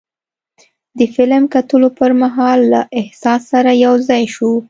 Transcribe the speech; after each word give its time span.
د 0.97 0.99
فلم 1.15 1.43
کتلو 1.53 1.87
پر 1.97 2.11
مهال 2.21 2.59
له 2.73 2.81
احساس 2.99 3.41
سره 3.51 3.71
یو 3.85 3.93
ځای 4.07 4.23
شو. 4.35 4.51